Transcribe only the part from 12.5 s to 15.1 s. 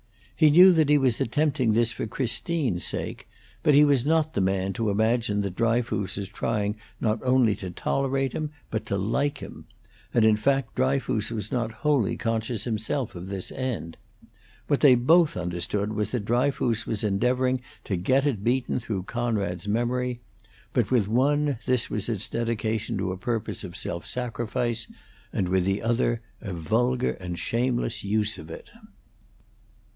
himself of this end. What they